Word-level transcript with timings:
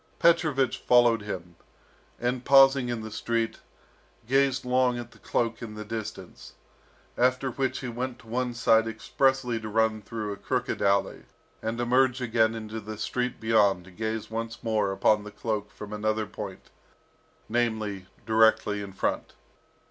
Petrovich 0.17 0.79
followed 0.79 1.21
him, 1.21 1.55
and 2.19 2.43
pausing 2.43 2.89
in 2.89 3.03
the 3.03 3.11
street, 3.11 3.59
gazed 4.25 4.65
long 4.65 4.97
at 4.97 5.11
the 5.11 5.19
cloak 5.19 5.61
in 5.61 5.75
the 5.75 5.85
distance, 5.85 6.53
after 7.19 7.51
which 7.51 7.81
he 7.81 7.87
went 7.87 8.17
to 8.17 8.27
one 8.27 8.55
side 8.55 8.87
expressly 8.87 9.59
to 9.59 9.69
run 9.69 10.01
through 10.01 10.33
a 10.33 10.37
crooked 10.37 10.81
alley, 10.81 11.21
and 11.61 11.79
emerge 11.79 12.19
again 12.19 12.55
into 12.55 12.79
the 12.79 12.97
street 12.97 13.39
beyond 13.39 13.85
to 13.85 13.91
gaze 13.91 14.31
once 14.31 14.63
more 14.63 14.91
upon 14.91 15.23
the 15.23 15.29
cloak 15.29 15.69
from 15.71 15.93
another 15.93 16.25
point, 16.25 16.71
namely, 17.47 18.07
directly 18.25 18.81
in 18.81 18.93
front. 18.93 19.33